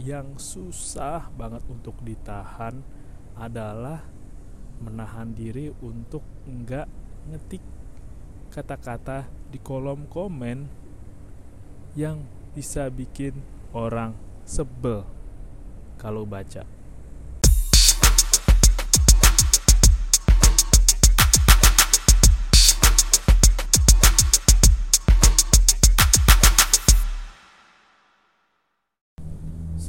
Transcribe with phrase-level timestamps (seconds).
[0.00, 2.80] yang susah banget untuk ditahan
[3.36, 4.00] adalah
[4.80, 6.88] menahan diri untuk enggak
[7.28, 7.60] ngetik
[8.48, 10.64] kata-kata di kolom komen
[11.92, 12.24] yang
[12.56, 13.36] bisa bikin
[13.76, 14.16] orang
[14.48, 15.04] sebel
[16.00, 16.79] kalau baca.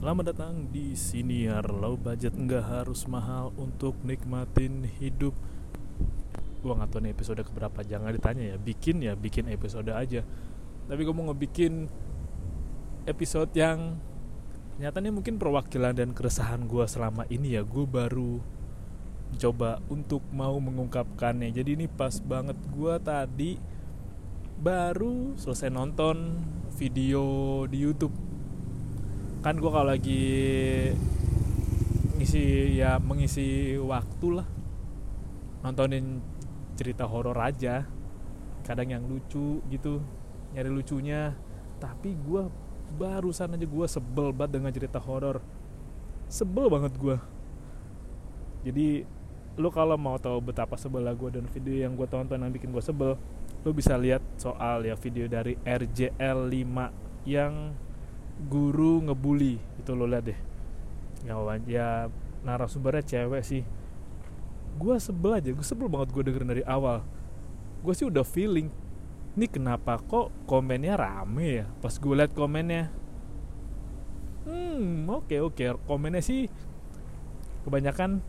[0.01, 1.61] Selamat datang di Siniar.
[1.69, 5.29] Low Budget nggak harus mahal untuk nikmatin hidup.
[6.65, 8.57] Gua nggak tahu nih episode keberapa Jangan ditanya ya.
[8.57, 10.25] Bikin ya bikin episode aja.
[10.89, 11.85] Tapi gue mau ngebikin
[13.05, 14.01] episode yang
[14.81, 17.61] ini mungkin perwakilan dan keresahan gue selama ini ya.
[17.61, 18.41] Gue baru
[19.37, 21.53] coba untuk mau mengungkapkannya.
[21.53, 22.57] Jadi ini pas banget.
[22.73, 23.61] Gue tadi
[24.61, 26.37] Baru selesai nonton
[26.77, 27.25] video
[27.65, 28.30] di Youtube
[29.41, 30.23] kan gue kalau lagi
[32.17, 34.47] ngisi ya mengisi waktu lah.
[35.65, 36.21] Nontonin
[36.77, 37.85] cerita horor aja.
[38.61, 40.01] Kadang yang lucu gitu
[40.53, 41.33] nyari lucunya.
[41.81, 42.45] Tapi gue
[42.97, 45.41] barusan aja gue sebel banget dengan cerita horor.
[46.29, 47.17] Sebel banget gue
[48.61, 49.03] jadi
[49.59, 52.81] lu kalau mau tahu betapa sebel gue dan video yang gue tonton yang bikin gue
[52.81, 53.19] sebel
[53.61, 57.75] lu bisa lihat soal ya video dari RJL 5 yang
[58.49, 60.39] guru ngebully itu lo lihat deh.
[61.21, 61.37] Ya,
[61.69, 61.87] ya
[62.41, 63.63] narasumbernya cewek sih.
[64.81, 67.05] Gue sebel aja gue sebel banget gue dengerin dari awal.
[67.85, 68.71] Gue sih udah feeling
[69.31, 71.65] ini kenapa kok komennya rame ya?
[71.79, 72.89] Pas gue liat komennya
[74.41, 75.53] hmm oke okay, oke.
[75.53, 75.69] Okay.
[75.85, 76.49] komennya sih
[77.61, 78.25] kebanyakan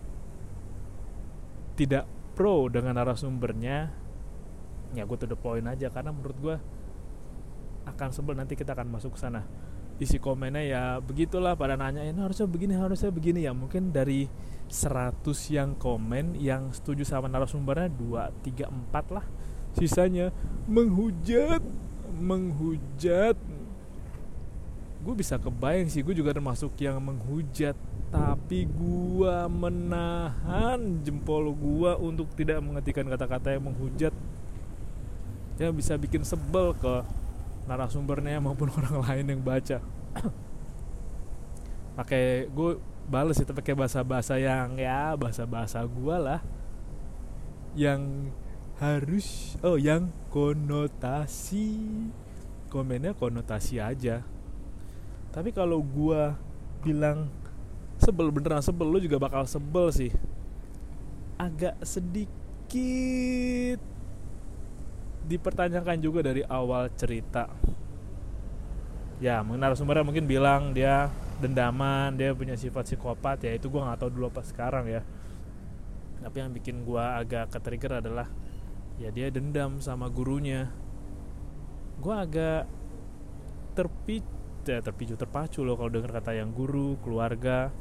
[1.72, 2.04] tidak
[2.36, 3.88] pro dengan narasumbernya.
[4.92, 6.56] Ya gue to the point aja karena menurut gue
[7.88, 9.42] akan sebel nanti kita akan masuk ke sana
[10.00, 13.44] isi komennya ya begitulah pada nanya ini harusnya begini harusnya begini.
[13.44, 14.30] Ya mungkin dari
[14.72, 15.20] 100
[15.52, 19.24] yang komen yang setuju sama narasumbernya 2, 3, 4 lah
[19.76, 20.32] sisanya.
[20.64, 21.60] Menghujat
[22.22, 23.36] menghujat.
[25.02, 27.74] Gue bisa kebayang sih gue juga termasuk yang menghujat.
[28.12, 34.14] Tapi gue menahan jempol gue untuk tidak mengetikkan kata-kata yang menghujat.
[35.56, 37.02] Yang bisa bikin sebel ke
[37.66, 39.78] narasumbernya maupun orang lain yang baca.
[41.92, 46.40] Pakai gue bales itu pakai bahasa-bahasa yang ya bahasa-bahasa gue lah.
[47.76, 48.32] Yang
[48.80, 51.78] harus oh yang konotasi.
[52.72, 54.24] Komennya konotasi aja.
[55.32, 56.32] Tapi kalau gue
[56.80, 57.28] bilang
[58.00, 60.12] sebel beneran sebel lu juga bakal sebel sih.
[61.36, 63.91] Agak sedikit
[65.26, 67.46] dipertanyakan juga dari awal cerita.
[69.22, 71.06] Ya narasumbernya mungkin bilang dia
[71.38, 73.46] dendaman dia punya sifat psikopat.
[73.46, 75.02] Ya itu gue nggak tahu dulu pas sekarang ya.
[76.22, 78.26] Tapi yang bikin gue agak ketrigger adalah
[78.98, 80.70] ya dia dendam sama gurunya.
[82.02, 82.66] Gue agak
[83.78, 87.74] terpicu ya terpicu terpacu loh kalau dengar kata yang guru keluarga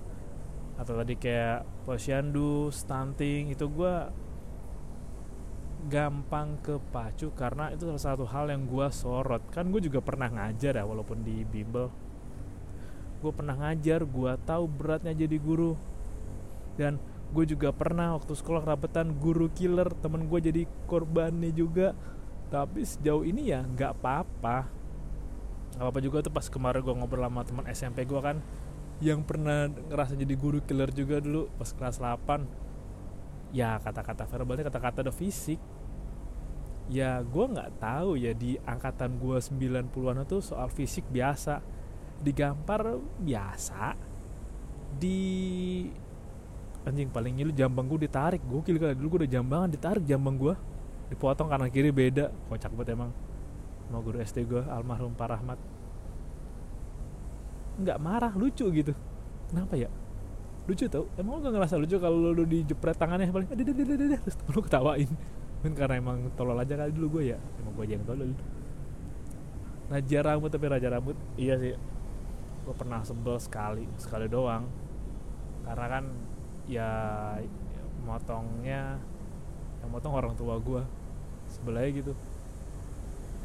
[0.81, 3.94] atau tadi kayak posyandu stunting itu gue
[5.89, 9.42] gampang kepacu karena itu salah satu hal yang gue sorot.
[9.50, 11.89] Kan gue juga pernah ngajar ya walaupun di bimbel.
[13.22, 15.74] Gue pernah ngajar gue tahu beratnya jadi guru.
[16.78, 17.01] Dan
[17.31, 21.98] gue juga pernah waktu sekolah kerapetan guru killer temen gue jadi korbannya juga.
[22.51, 24.68] Tapi sejauh ini ya nggak apa-apa.
[25.78, 28.38] Nggak apa-apa juga tuh pas kemarin gue ngobrol sama teman SMP gue kan
[29.01, 32.70] yang pernah ngerasa jadi guru killer juga dulu pas kelas 8
[33.51, 35.59] ya kata-kata verbalnya kata-kata the fisik
[36.92, 41.63] ya gue nggak tahu ya di angkatan gue 90-an itu soal fisik biasa.
[42.21, 43.95] Digampar biasa.
[45.00, 45.18] Di
[46.83, 48.44] anjing paling ngilu jambang gue ditarik.
[48.44, 50.54] Gokil kali dulu gue udah jambangan ditarik jambang gue
[51.07, 52.30] dipotong kanan kiri beda.
[52.51, 53.12] Kocak banget emang.
[53.88, 55.59] Sama guru SD gue almarhum Pak Rahmat.
[57.81, 58.94] Nggak marah lucu gitu.
[59.50, 59.88] Kenapa ya
[60.69, 64.18] lucu tau emang lu gak ngerasa lucu kalau lu dijepret tangannya paling ada ada ada
[64.22, 65.10] terus lu ketawain.
[65.62, 68.30] Mungkin karena emang tolol aja kali dulu gue ya emang gue aja yang tolol.
[69.92, 71.74] Raja rambut tapi raja rambut iya sih.
[72.62, 74.69] Gue pernah sebel sekali sekali doang.
[75.66, 76.06] Karena kan
[76.69, 76.90] ya
[78.06, 78.98] motongnya
[79.81, 80.81] yang motong orang tua gue
[81.50, 82.14] sebelah gitu.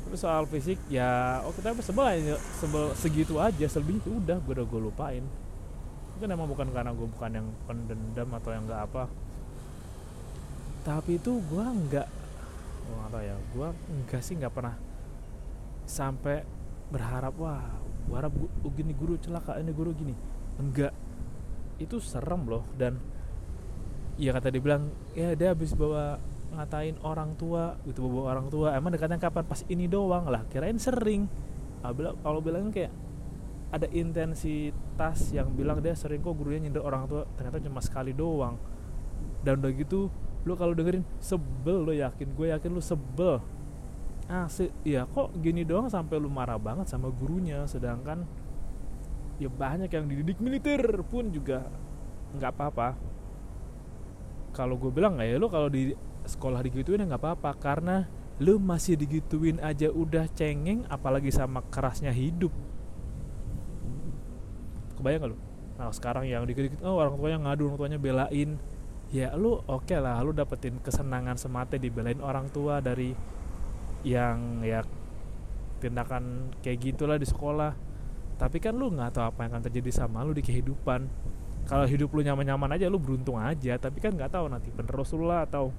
[0.07, 4.67] Terus soal fisik ya oh kita sebel aja sebel segitu aja selebihnya udah gue udah
[4.69, 5.25] gue lupain
[6.17, 9.05] mungkin emang bukan karena gue bukan yang pendendam atau yang nggak apa.
[10.81, 12.09] Tapi itu gue nggak
[12.89, 13.37] gue nggak ya.
[13.53, 14.81] Gue enggak sih nggak pernah
[15.85, 16.41] sampai
[16.89, 17.61] berharap wah
[18.09, 20.17] gue harap gu- oh, gini guru celaka ini guru gini.
[20.57, 20.97] Enggak
[21.77, 22.65] itu serem loh.
[22.73, 22.97] Dan
[24.17, 26.17] ya kata dia bilang ya dia habis bawa
[26.57, 28.73] ngatain orang tua itu bawa orang tua.
[28.73, 29.45] Emang dekatnya kapan?
[29.45, 30.49] Pas ini doang lah.
[30.49, 31.29] Kirain sering.
[31.85, 32.89] Kalau bilang kayak
[33.69, 33.85] ada
[34.97, 37.29] intensitas yang bilang dia sering kok gurunya nyindir orang tua?
[37.37, 38.57] Ternyata cuma sekali doang.
[39.45, 40.09] Dan udah gitu
[40.47, 43.45] lu kalau dengerin sebel lo yakin gue yakin lu sebel.
[44.27, 47.69] Ah se ya kok gini doang sampai lu marah banget sama gurunya.
[47.69, 48.25] Sedangkan
[49.37, 51.69] ya banyak yang dididik militer pun juga
[52.33, 52.97] nggak apa-apa.
[54.57, 55.93] Kalau gue bilang ya lu kalau di
[56.25, 57.51] sekolah digituin ya nggak apa-apa.
[57.61, 58.09] Karena
[58.41, 62.53] lu masih digituin aja udah cengeng apalagi sama kerasnya hidup
[64.97, 65.39] kebayang gak lu?
[65.77, 68.51] Nah sekarang yang dikit-dikit oh orang tuanya ngadu orang tuanya belain.
[69.15, 73.15] Ya lu oke lah lu dapetin kesenangan semata dibelain orang tua dari
[74.03, 74.83] yang ya
[75.79, 77.77] tindakan kayak gitulah di sekolah.
[78.37, 81.07] Tapi kan lu nggak tahu apa yang akan terjadi sama lu di kehidupan.
[81.67, 83.79] Kalau hidup lu nyaman-nyaman aja lu beruntung aja.
[83.79, 85.71] Tapi kan nggak tahu nanti penerus lu lah atau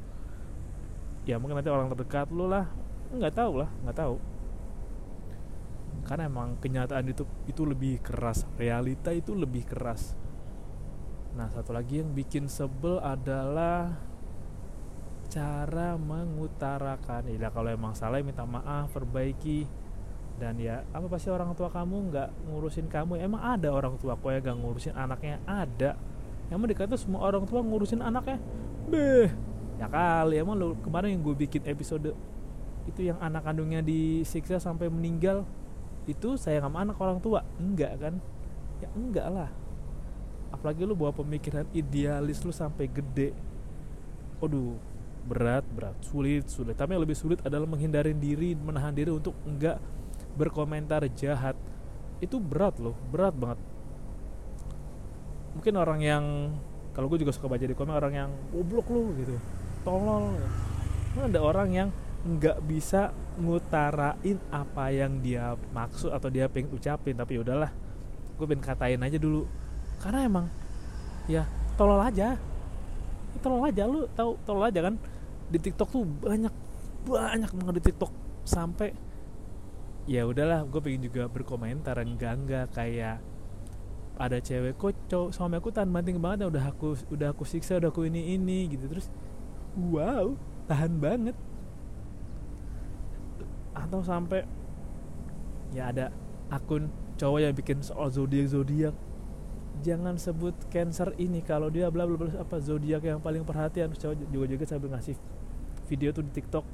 [1.28, 2.69] ya mungkin nanti orang terdekat lu lah.
[3.12, 4.37] Nggak tahu lah nggak tahu
[6.05, 10.13] karena emang kenyataan itu itu lebih keras realita itu lebih keras.
[11.38, 13.94] Nah satu lagi yang bikin sebel adalah
[15.27, 17.29] cara mengutarakan.
[17.29, 19.67] Ya kalau emang salah ya minta maaf perbaiki.
[20.38, 23.17] Dan ya apa pasti orang tua kamu nggak ngurusin kamu?
[23.17, 25.41] Emang ada orang tua kok ya gak ngurusin anaknya?
[25.49, 25.97] Ada.
[26.53, 28.38] Emang dikata semua orang tua ngurusin anaknya?
[28.85, 29.29] Beh
[29.81, 30.38] ya kali.
[30.38, 32.13] Emang lo kemarin yang gue bikin episode
[32.88, 35.44] itu yang anak kandungnya disiksa sampai meninggal
[36.07, 37.44] itu sayang sama anak orang tua?
[37.59, 38.15] Enggak kan?
[38.80, 39.50] Ya enggak lah.
[40.50, 43.36] Apalagi lu bawa pemikiran idealis lu sampai gede.
[44.39, 44.80] Waduh
[45.27, 46.00] berat berat.
[46.00, 46.80] Sulit sulit.
[46.80, 49.77] Tapi yang lebih sulit adalah menghindari diri menahan diri untuk enggak
[50.39, 51.59] berkomentar jahat.
[52.24, 53.59] Itu berat loh berat banget.
[55.59, 56.24] Mungkin orang yang
[56.95, 59.36] kalau gue juga suka baca di komen orang yang goblok lu gitu.
[59.86, 60.33] Tolol.
[61.13, 61.89] Mungkin ada orang yang
[62.27, 67.71] nggak bisa ngutarain apa yang dia maksud atau dia pengen ucapin tapi ya udahlah
[68.38, 69.50] gue pengen katain aja dulu.
[69.97, 70.45] Karena emang
[71.25, 71.47] ya
[71.79, 72.38] tolol aja.
[73.41, 74.95] Tolol aja lu tahu tolol aja kan?
[75.47, 76.53] Di TikTok tuh banyak
[77.07, 78.12] banyak banget di TikTok.
[78.45, 78.94] Sampai
[80.06, 81.97] ya udahlah gue pengen juga berkomentar.
[82.03, 83.18] Enggak enggak kayak
[84.18, 87.90] ada cewek kok cowok suami aku tahan banting banget udah aku udah aku siksa udah
[87.90, 88.85] aku ini ini gitu.
[88.85, 89.07] Terus
[89.78, 90.37] wow
[90.68, 91.37] tahan banget
[93.78, 94.42] atau sampai
[95.69, 96.10] ya ada
[96.50, 96.90] akun
[97.22, 98.96] cowok yang bikin soal zodiak zodiak.
[99.86, 103.94] Jangan sebut cancer ini kalau dia bla bla bla apa zodiak yang paling perhatian.
[103.94, 105.14] Cowok juga juga sambil ngasih
[105.86, 106.66] video tuh di TikTok.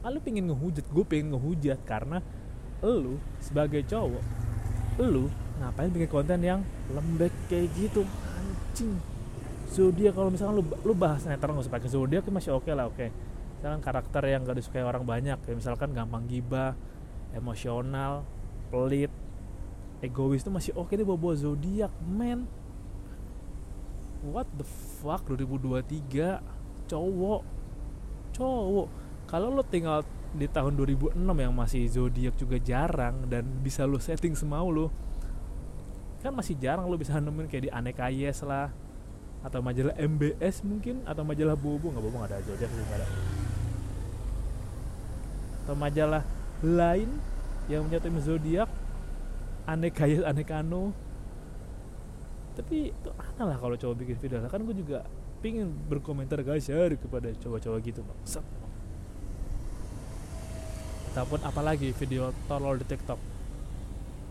[0.00, 2.24] Ah, lu pengen ngehujat gue pengen ngehujat karena
[2.80, 4.24] lu sebagai cowok
[5.00, 5.28] lu
[5.60, 6.60] ngapain bikin konten yang
[6.92, 8.04] lembek kayak gitu?
[8.36, 8.96] Anjing.
[9.70, 13.29] Zodiak kalau misalkan lu lu bahas netral nggak usah pakai zodiak masih oke lah oke
[13.60, 16.72] misalkan karakter yang gak disukai orang banyak kayak misalkan gampang gibah
[17.36, 18.24] emosional
[18.72, 19.12] pelit
[20.00, 22.48] egois itu masih oke deh bawa bawa zodiak men.
[24.24, 24.64] What the
[25.00, 26.40] fuck 2023
[26.88, 27.42] cowok.
[28.36, 28.88] Cowok.
[29.28, 34.38] Kalau lo tinggal di tahun 2006 yang masih zodiak juga jarang dan bisa lo setting
[34.38, 34.88] semau lo
[36.20, 38.68] kan masih jarang lo bisa nemuin kayak di Aneka Yes lah
[39.40, 41.88] atau majalah MBS mungkin atau majalah Bobo.
[41.88, 43.39] Nggak Bobo nggak ada zodiak sih nggak ada
[45.64, 46.24] atau majalah
[46.60, 47.08] lain
[47.70, 48.68] yang punya tim zodiak
[49.64, 50.90] aneka yes aneka no
[52.58, 55.06] tapi itu aneh lah kalau cowok bikin video kan gue juga
[55.40, 58.44] pingin berkomentar guys ya kepada cowok-cowok gitu bangsat.
[61.10, 63.18] Ataupun apalagi video tolol di TikTok.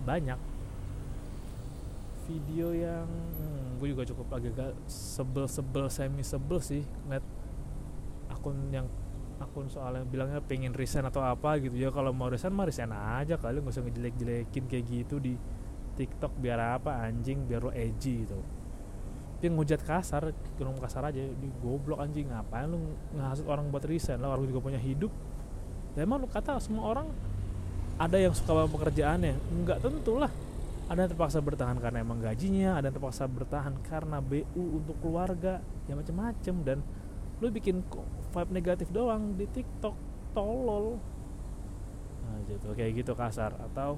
[0.05, 0.39] Banyak.
[2.29, 3.09] Video yang
[3.81, 7.25] gue juga cukup agak sebel-sebel semi sebel sih ngeliat
[8.29, 8.85] akun yang
[9.39, 11.73] akun soalnya bilangnya pengen resign atau apa gitu.
[11.79, 15.33] Ya kalau mau resign mah resign aja kali nggak usah ngejelek-jelekin kayak gitu di
[15.95, 18.39] TikTok biar apa anjing biar lo edgy gitu.
[19.39, 22.79] Dia ngujat kasar ngomong kasar aja di goblok anjing ngapain lu
[23.15, 24.35] ngasut orang buat resign lah?
[24.35, 25.11] Orang juga punya hidup.
[25.95, 27.07] Ya emang lu kata semua orang
[27.99, 29.35] ada yang suka sama pekerjaannya?
[29.51, 30.31] Enggak tentu lah.
[30.89, 35.59] Ada yang terpaksa bertahan karena emang gajinya ada yang terpaksa bertahan karena BU untuk keluarga
[35.85, 36.55] ya macem-macem.
[36.63, 36.79] Dan
[37.39, 37.83] lu bikin
[38.29, 39.95] vibe negatif doang di TikTok
[40.31, 41.01] tolol.
[42.25, 42.71] Nah gitu.
[42.77, 43.57] Kayak gitu kasar.
[43.57, 43.97] Atau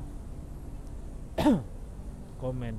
[2.41, 2.75] komen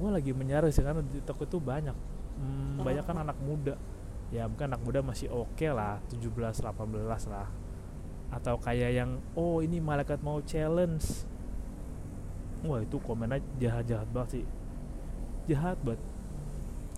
[0.00, 1.96] gue lagi menyaris sih karena di TikTok itu banyak.
[2.40, 3.76] Hmm, banyak kan anak muda.
[4.32, 6.32] Ya mungkin anak muda masih oke okay lah 17
[6.64, 6.64] 18
[7.28, 7.48] lah.
[8.30, 11.28] Atau kayak yang oh ini malaikat mau challenge.
[12.64, 14.44] Wah itu komennya jahat-jahat banget sih.
[15.52, 16.00] Jahat banget.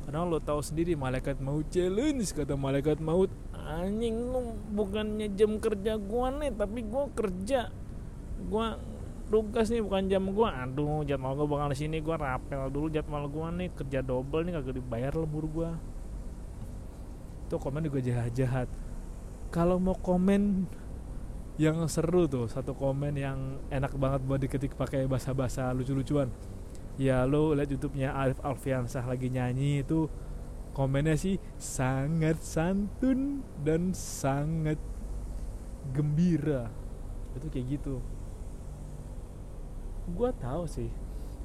[0.03, 3.31] Karena lo tahu sendiri malaikat mau challenge kata malaikat maut
[3.63, 4.17] anjing
[4.75, 7.71] bukannya jam kerja gua nih tapi gua kerja.
[8.51, 8.77] Gua
[9.33, 10.67] tugas nih bukan jam gua.
[10.67, 13.71] Aduh jadwal gua bakal di sini gua rapel dulu jadwal gua nih.
[13.73, 15.71] Kerja double nih kagak dibayar lembur gua.
[17.49, 18.69] Itu komen juga jahat-jahat.
[19.53, 20.65] Kalau mau komen
[21.61, 26.33] yang seru tuh satu komen yang enak banget buat diketik pakai bahasa-bahasa lucu-lucuan.
[27.01, 30.09] Ya lo lihat YouTube-nya Arif Alfiansah lagi nyanyi itu
[30.73, 34.81] komennya sih sangat santun dan sangat
[35.93, 36.73] gembira.
[37.37, 38.01] Itu kayak gitu.
[40.13, 40.91] Gue tahu sih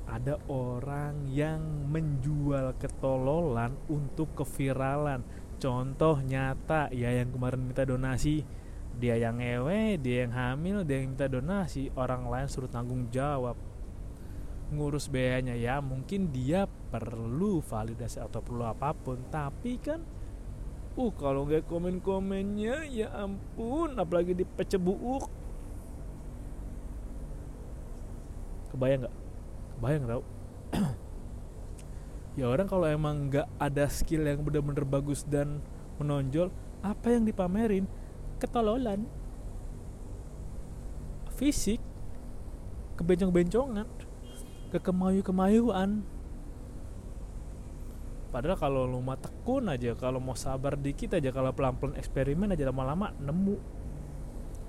[0.08, 5.22] ada orang yang menjual ketololan untuk keviralan.
[5.60, 8.46] Contoh nyata ya yang kemarin minta donasi
[8.98, 13.60] dia yang ngewe dia yang hamil dia yang minta donasi orang lain suruh tanggung jawab.
[14.72, 20.00] Ngurus biayanya ya mungkin dia perlu validasi atau perlu apa pun tapi kan
[20.98, 25.28] uh kalau nggak komen komennya ya ampun apalagi di pecebuuk
[28.78, 29.16] kebayang nggak?
[29.78, 30.24] Kebayang tau?
[32.38, 35.58] Ya orang kalau emang nggak ada skill yang bener-bener bagus dan
[35.98, 36.54] menonjol
[36.86, 37.90] apa yang dipamerin?
[38.38, 39.10] Ketololan.
[41.34, 41.82] Fisik.
[42.94, 43.90] Kebencong-bencongan.
[44.70, 46.06] Kekemayu-kemayuan
[48.38, 52.70] padahal kalau lu mah tekun aja kalau mau sabar dikit aja kalau pelan-pelan eksperimen aja
[52.70, 53.58] lama-lama nemu.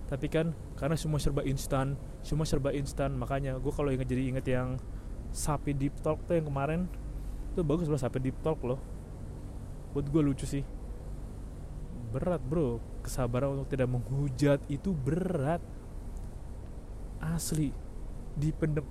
[0.08, 4.46] Tapi kan karena semua serba instan semua serba instan makanya gue kalau inget jadi inget
[4.48, 4.80] yang
[5.36, 6.88] sapi deep talk tuh yang kemarin
[7.52, 8.80] itu bagus loh sapi deep talk loh.
[9.92, 10.64] Buat gue lucu sih.
[12.08, 15.60] Berat bro kesabaran untuk tidak menghujat itu berat.
[17.20, 17.68] Asli
[18.32, 18.88] dipendem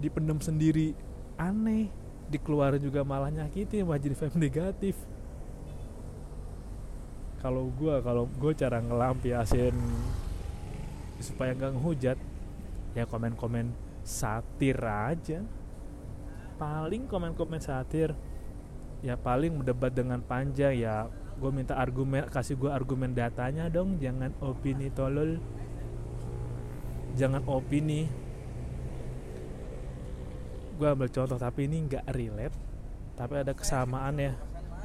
[0.00, 0.96] dipendem sendiri
[1.36, 1.92] aneh
[2.32, 4.96] dikeluarin juga malah nyakiti malah jadi vibe negatif.
[7.44, 9.76] Kalau gue kalau gue cara ngelampiasin
[11.20, 12.18] supaya nggak ngehujat
[12.96, 15.44] ya komen-komen satir aja.
[16.56, 18.16] Paling komen-komen satir
[19.02, 24.32] ya paling mendebat dengan panjang ya gue minta argumen kasih gue argumen datanya dong jangan
[24.40, 25.36] opini tolol.
[27.12, 28.21] Jangan opini
[30.78, 32.56] gue ambil contoh tapi ini nggak relate
[33.16, 34.32] tapi ada kesamaan ya.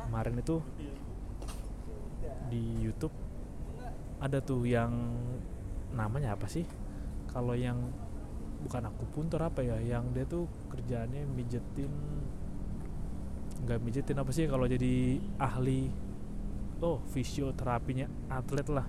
[0.08, 0.64] Kemarin itu
[2.48, 3.12] di YouTube
[4.24, 4.92] ada tuh yang
[5.92, 6.64] namanya apa sih?
[7.28, 7.78] Kalau yang
[8.64, 11.94] bukan aku punter apa ya yang dia tuh kerjaannya mijetin
[13.66, 15.90] nggak mijetin apa sih kalau jadi ahli
[16.82, 18.86] oh fisioterapinya atlet lah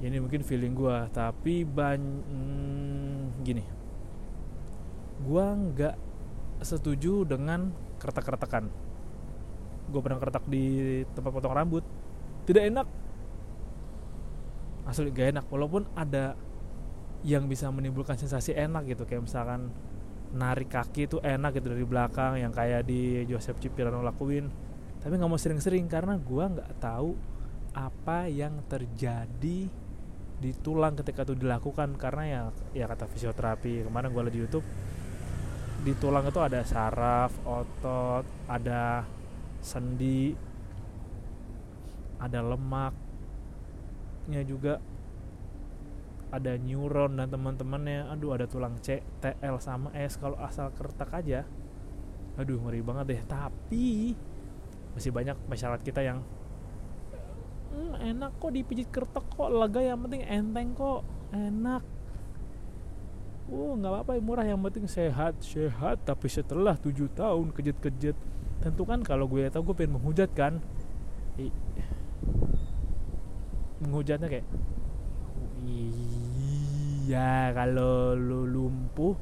[0.00, 3.64] ini mungkin feeling gue tapi ban hmm, gini.
[5.20, 5.96] Gue nggak
[6.64, 7.68] setuju dengan
[8.00, 8.64] kertak-kertakan.
[9.92, 11.84] Gue pernah kertak di tempat potong rambut.
[12.48, 12.86] Tidak enak.
[14.88, 15.44] Asli gak enak.
[15.52, 16.32] Walaupun ada
[17.20, 19.04] yang bisa menimbulkan sensasi enak gitu.
[19.04, 19.68] Kayak misalkan
[20.32, 24.48] narik kaki itu enak gitu dari belakang yang kayak di Joseph Cipirano lakuin.
[25.00, 27.12] Tapi nggak mau sering-sering karena gue nggak tahu
[27.76, 29.70] apa yang terjadi
[30.40, 32.42] di tulang ketika itu dilakukan karena ya
[32.72, 33.84] ya kata fisioterapi.
[33.84, 34.66] Kemarin gue lihat di YouTube
[35.80, 39.00] di tulang itu ada saraf otot ada
[39.64, 40.36] sendi
[42.20, 44.76] ada lemaknya juga
[46.30, 48.08] ada neuron dan teman-temannya.
[48.08, 50.16] Aduh ada tulang C, TL sama S.
[50.16, 51.44] Kalau asal kertak aja
[52.40, 53.20] aduh ngeri banget deh.
[53.28, 54.16] Tapi
[54.96, 56.24] masih banyak masyarakat kita yang
[57.70, 61.06] hmm, enak kok dipijit kertak kok lega yang penting enteng kok.
[61.30, 61.82] Enak.
[63.50, 66.02] Oh nggak apa-apa murah yang penting sehat sehat.
[66.06, 68.16] Tapi setelah tujuh tahun kejut-kejut
[68.60, 70.58] tentu kan kalau gue tahu gue pengen menghujat kan.
[71.38, 71.54] I-
[73.80, 74.44] menghujatnya kayak
[75.64, 79.16] iya kalau lu lumpuh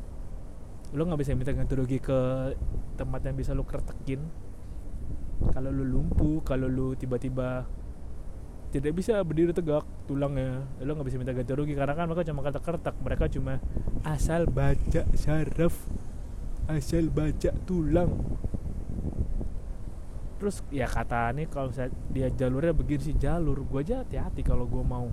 [0.96, 2.18] lu nggak bisa minta ganti rugi ke
[2.96, 4.24] tempat yang bisa lu kertekin.
[5.52, 7.68] Kalau lu lumpuh kalau lu tiba-tiba
[8.68, 10.64] tidak bisa berdiri tegak tulangnya.
[10.84, 12.94] Lu nggak bisa minta ganti rugi karena kan mereka cuma kata kertak.
[13.00, 13.60] Mereka cuma
[14.04, 15.74] asal baca saraf
[16.68, 18.12] asal baca tulang.
[20.38, 23.64] Terus ya kata nih kalau saya dia jalurnya begini sih jalur.
[23.64, 25.08] Gue aja hati-hati kalau gue mau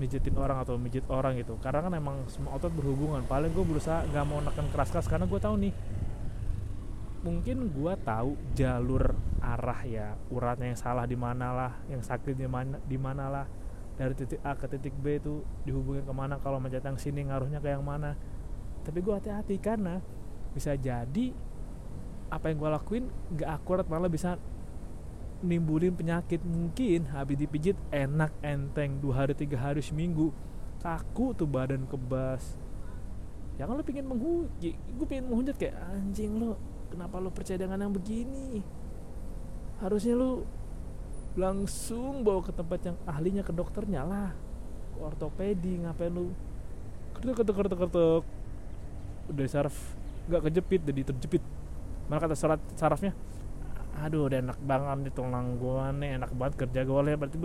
[0.00, 1.60] mijitin orang atau mijit orang gitu.
[1.60, 3.22] Karena kan emang semua otot berhubungan.
[3.28, 5.74] Paling gue berusaha nggak mau neken keras-keras karena gue tahu nih
[7.22, 9.14] mungkin gue tahu jalur
[9.52, 13.46] arah ya uratnya yang salah di mana lah yang sakit di mana di mana lah
[13.92, 17.60] dari titik A ke titik B itu dihubungin ke mana kalau mencet yang sini ngaruhnya
[17.60, 18.16] ke yang mana.
[18.82, 20.00] Tapi gue hati-hati karena
[20.56, 21.32] bisa jadi
[22.32, 23.04] apa yang gue lakuin
[23.36, 24.40] nggak akurat malah bisa
[25.44, 26.40] nimbulin penyakit.
[26.40, 30.32] Mungkin habis dipijit enak enteng dua hari tiga hari seminggu.
[30.80, 32.58] Kaku tuh badan kebas.
[33.60, 36.56] Ya kan lo pengen menghujat gue pengen menghujat kayak anjing lo
[36.88, 38.64] kenapa lo percaya dengan yang begini
[39.82, 40.46] harusnya lo
[41.34, 44.30] langsung bawa ke tempat yang ahlinya ke dokternya lah.
[44.94, 46.30] Ke ortopedi ngapain lu?
[47.18, 48.24] Ketuk ketuk ketuk ketuk.
[49.26, 49.74] Udah saraf
[50.30, 51.42] nggak kejepit jadi terjepit
[52.06, 53.12] malah kata syarat sarafnya?
[53.98, 56.22] Aduh udah enak banget nih tulang gua nih.
[56.22, 57.38] Enak banget kerja gua lihat berarti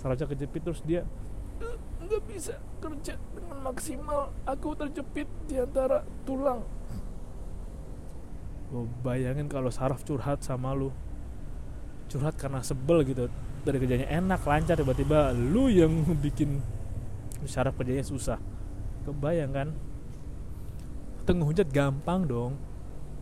[0.00, 1.04] sarafnya kejepit terus dia
[1.60, 4.32] "Eh, nggak bisa kerja dengan maksimal.
[4.48, 6.64] Aku terjepit di antara tulang.
[8.70, 10.94] Gue bayangin kalau saraf curhat sama lu
[12.10, 13.30] curhat karena sebel gitu.
[13.62, 16.58] Dari kerjanya enak lancar tiba-tiba lu yang bikin
[17.46, 18.42] saraf kerjanya susah.
[19.06, 19.68] Kebayang kan?
[21.24, 22.58] Tuh ngehujat gampang dong.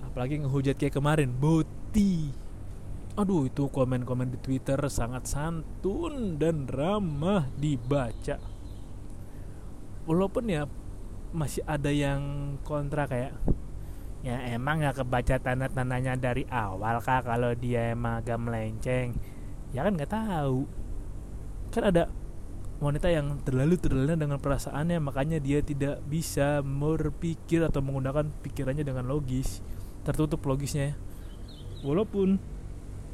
[0.03, 2.33] Apalagi ngehujat kayak kemarin boti.
[3.19, 8.39] Aduh itu komen-komen di twitter sangat santun dan ramah dibaca.
[10.09, 10.65] Walaupun ya
[11.35, 13.37] masih ada yang kontra kayak
[14.27, 19.15] ya emang nggak kebaca tanda-tandanya dari awal kak kalau dia emang agak melenceng?
[19.71, 20.67] Ya kan nggak tahu.
[21.71, 22.11] Kan ada
[22.79, 29.03] wanita yang terlalu terlena dengan perasaannya makanya dia tidak bisa berpikir atau menggunakan pikirannya dengan
[29.11, 29.59] logis
[30.07, 30.95] tertutup logisnya
[31.83, 32.39] walaupun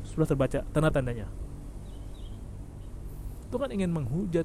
[0.04, 1.26] sudah terbaca tanda-tandanya.
[3.48, 4.44] Itu kan ingin menghujat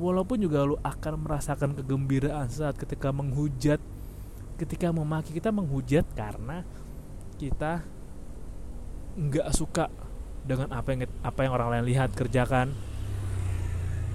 [0.00, 3.78] walaupun juga lu akan merasakan kegembiraan saat ketika menghujat
[4.54, 6.62] ketika memaki kita menghujat karena
[7.38, 7.82] kita
[9.14, 9.90] nggak suka
[10.44, 12.70] dengan apa yang apa yang orang lain lihat kerjakan.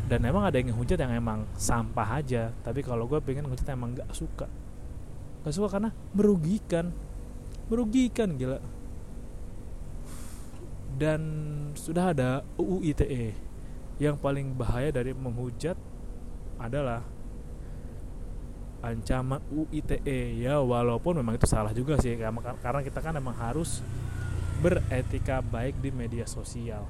[0.10, 3.94] Dan emang ada yang hujat yang emang sampah aja tapi kalau gue pengen hujat emang
[3.94, 4.50] nggak suka.
[5.46, 6.90] Nggak suka karena merugikan.
[7.70, 8.58] Merugikan gila.
[10.98, 11.22] Dan
[11.78, 13.38] sudah ada UU ITE
[14.02, 15.78] yang paling bahaya dari menghujat
[16.58, 17.06] adalah
[18.80, 22.16] ancaman UU ITE ya walaupun memang itu salah juga sih
[22.64, 23.84] karena kita kan emang harus
[24.60, 26.84] beretika baik di media sosial.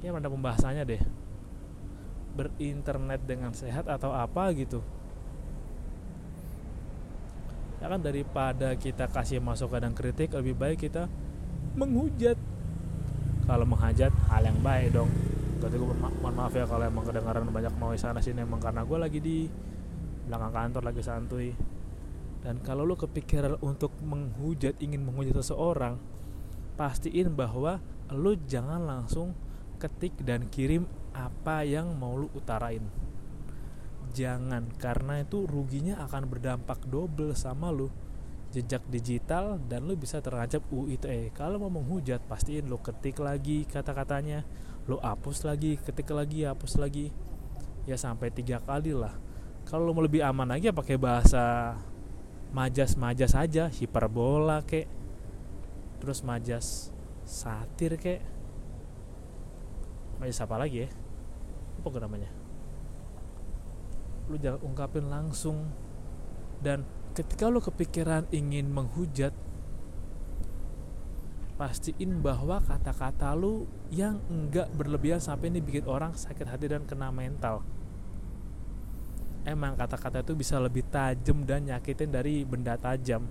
[0.00, 1.02] Ya ada pembahasannya deh.
[2.36, 4.84] Berinternet dengan sehat atau apa gitu.
[7.80, 11.08] Ya kan daripada kita kasih masukan dan kritik lebih baik kita
[11.76, 12.36] menghujat.
[13.46, 15.08] Kalau menghajat hal yang baik dong.
[15.60, 18.98] Berarti gue mohon maaf ya kalau emang kedengaran banyak noise sana sini emang karena gue
[19.00, 19.38] lagi di
[20.26, 21.50] belakang kantor lagi santuy.
[22.42, 25.98] Dan kalau lo kepikiran untuk menghujat ingin menghujat seseorang
[26.78, 27.80] pastiin bahwa
[28.12, 29.34] lo jangan langsung
[29.82, 30.86] ketik dan kirim
[31.16, 32.84] apa yang mau lu utarain.
[34.14, 37.90] Jangan karena itu ruginya akan berdampak double sama lu.
[38.54, 44.46] Jejak digital dan lu bisa terancam UITE kalau mau menghujat pastiin lu ketik lagi kata-katanya.
[44.86, 47.10] Lu hapus lagi ketik lagi hapus lagi.
[47.90, 49.25] Ya sampai tiga kali lah
[49.66, 51.74] kalau mau lebih aman lagi ya pakai bahasa
[52.54, 53.66] majas-majas aja.
[53.66, 54.86] Hiperbola kek.
[55.98, 56.94] Terus majas
[57.26, 58.22] satir kek.
[60.22, 60.88] Majas apa lagi ya?
[61.82, 62.30] Apa namanya?
[64.30, 65.66] Lu jangan ungkapin langsung.
[66.62, 66.86] Dan
[67.18, 69.34] ketika lu kepikiran ingin menghujat
[71.58, 77.08] pastiin bahwa kata-kata lu yang enggak berlebihan sampai ini bikin orang sakit hati dan kena
[77.08, 77.64] mental
[79.46, 83.24] emang kata-kata itu bisa lebih tajam dan nyakitin dari benda tajam.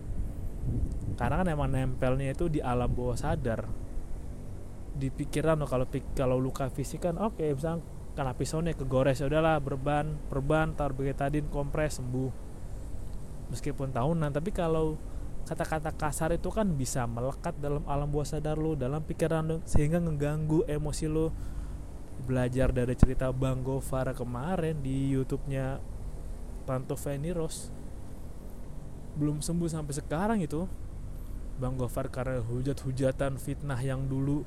[1.20, 3.68] Karena kan emang nempelnya itu di alam bawah sadar.
[4.96, 7.84] Di pikiran lo kalau kalau luka fisik kan oke okay, misalnya
[8.16, 12.32] kena pisaunya kegores ya udahlah berban perban taruh betadine kompres sembuh.
[13.52, 14.96] Meskipun tahunan tapi kalau
[15.46, 20.00] kata-kata kasar itu kan bisa melekat dalam alam bawah sadar lo dalam pikiran lo sehingga
[20.00, 21.30] ngeganggu emosi lo.
[22.16, 25.95] Belajar dari cerita Bang Gofar kemarin di YouTube-nya
[26.66, 27.70] Tanto Veniros
[29.16, 30.68] belum sembuh sampai sekarang itu.
[31.56, 34.44] Bang Gofar karena hujat-hujatan fitnah yang dulu.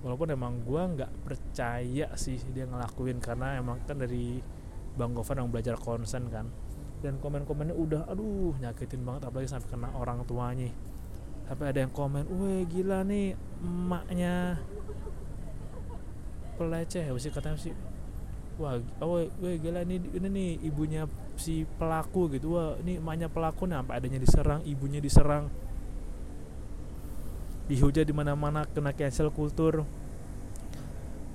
[0.00, 4.40] Walaupun emang gua nggak percaya sih dia ngelakuin karena emang kan dari
[4.96, 6.48] Bang Gofar yang belajar konsen kan.
[7.04, 10.72] Dan komen-komennya udah aduh nyakitin banget apalagi sampai kena orang tuanya.
[11.44, 14.56] Sampai ada yang komen weh gila nih emaknya.
[16.56, 17.76] Peleceh ya sih katanya sih
[18.56, 21.04] wah oh gila ini ini nih ibunya
[21.36, 25.52] si pelaku gitu wah ini emaknya pelaku nih sampai adanya diserang ibunya diserang
[27.66, 29.84] dihujat di mana-mana kena cancel kultur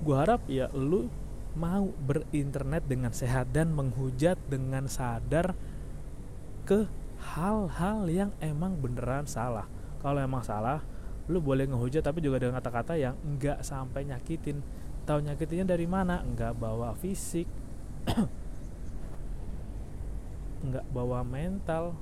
[0.02, 1.06] gua harap ya lu
[1.52, 5.52] mau berinternet dengan sehat dan menghujat dengan sadar
[6.64, 6.88] ke
[7.22, 9.68] hal-hal yang emang beneran salah.
[10.00, 10.82] Kalau emang salah,
[11.30, 14.64] lu boleh ngehujat tapi juga dengan kata-kata yang enggak sampai nyakitin.
[15.02, 16.22] Tahu nyakitinnya dari mana?
[16.22, 17.46] Enggak bawa fisik.
[20.64, 21.96] enggak bawa mental.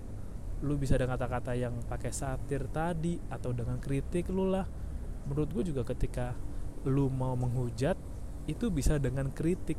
[0.61, 4.69] Lu bisa dengan kata-kata yang pakai satir tadi atau dengan kritik lu lah.
[5.25, 6.37] Menurut gue juga ketika
[6.85, 7.97] lu mau menghujat
[8.49, 9.77] itu bisa dengan kritik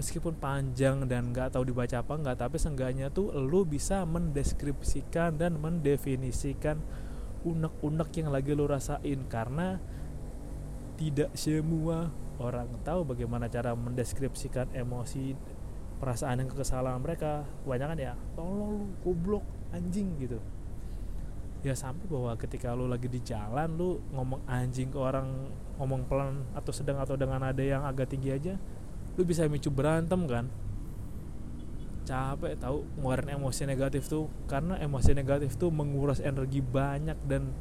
[0.00, 5.60] meskipun panjang dan nggak tahu dibaca apa nggak tapi seenggaknya tuh lu bisa mendeskripsikan dan
[5.60, 6.80] mendefinisikan
[7.44, 9.76] unek-unek yang lagi lu rasain karena
[11.00, 15.32] tidak semua orang tahu bagaimana cara mendeskripsikan emosi
[15.96, 17.48] perasaan dan kekesalan mereka.
[17.64, 20.36] Kebanyakan ya tolong lu goblok anjing gitu.
[21.64, 25.48] Ya sampai bahwa ketika lu lagi di jalan lu ngomong anjing ke orang
[25.80, 28.60] ngomong pelan atau sedang atau dengan ada yang agak tinggi aja
[29.16, 30.48] lu bisa micu berantem kan?
[32.04, 37.52] Capek tahu ngeluarin emosi negatif tuh karena emosi negatif tuh menguras energi banyak dan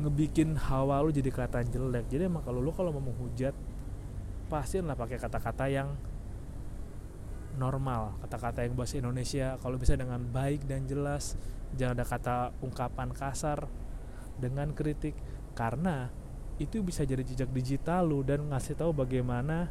[0.00, 2.08] ngebikin hawa lu jadi kelihatan jelek.
[2.08, 3.52] Jadi emang kalau lu kalau mau menghujat
[4.48, 5.96] pastiin lah pakai kata-kata yang
[7.56, 9.60] normal kata-kata yang bahasa Indonesia.
[9.60, 11.36] Kalau bisa dengan baik dan jelas
[11.76, 13.68] jangan ada kata ungkapan kasar
[14.40, 15.16] dengan kritik.
[15.52, 16.08] Karena
[16.56, 19.68] itu bisa jadi jejak digital lu dan ngasih tahu bagaimana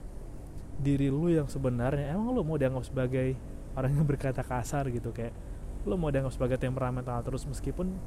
[0.78, 2.14] diri lu yang sebenarnya.
[2.14, 3.38] Emang lu mau dianggap sebagai
[3.76, 5.34] orang yang berkata kasar gitu kayak
[5.88, 7.98] lu mau dianggap sebagai temperamental terus meskipun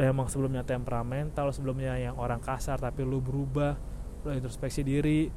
[0.00, 3.76] emang sebelumnya temperamental sebelumnya yang orang kasar tapi lu berubah
[4.24, 5.28] lu introspeksi diri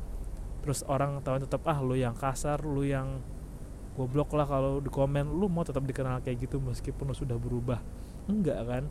[0.64, 3.20] terus orang tahu tetap ah lu yang kasar lu yang
[3.96, 5.32] goblok lah kalau di komen.
[5.32, 7.80] Lu mau tetap dikenal kayak gitu meskipun lu sudah berubah?
[8.28, 8.84] Enggak kan?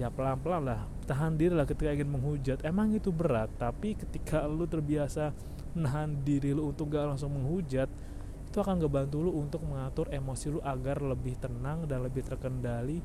[0.00, 0.80] Ya pelan-pelan lah.
[1.04, 2.64] Tahan diri lah ketika ingin menghujat.
[2.64, 5.36] Emang itu berat tapi ketika lu terbiasa
[5.76, 7.88] nahan diri lu untuk gak langsung menghujat
[8.44, 13.00] itu akan ngebantu lu untuk mengatur emosi lu agar lebih tenang dan lebih terkendali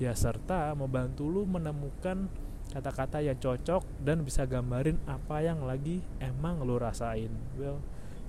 [0.00, 2.26] ya serta membantu lu menemukan
[2.72, 7.78] kata-kata yang cocok dan bisa gambarin apa yang lagi emang lu rasain well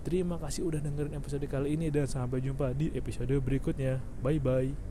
[0.01, 4.01] Terima kasih udah dengerin episode kali ini dan sampai jumpa di episode berikutnya.
[4.25, 4.90] Bye bye.